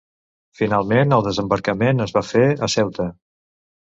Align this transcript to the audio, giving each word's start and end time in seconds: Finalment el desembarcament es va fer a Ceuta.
Finalment 0.59 1.13
el 1.17 1.25
desembarcament 1.27 2.03
es 2.07 2.15
va 2.17 2.25
fer 2.29 2.43
a 2.69 2.73
Ceuta. 2.79 3.09